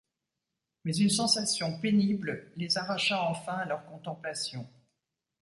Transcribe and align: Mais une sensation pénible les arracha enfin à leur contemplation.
Mais 0.83 0.95
une 0.97 1.11
sensation 1.11 1.79
pénible 1.79 2.51
les 2.55 2.75
arracha 2.79 3.21
enfin 3.21 3.53
à 3.57 3.65
leur 3.65 3.85
contemplation. 3.85 4.67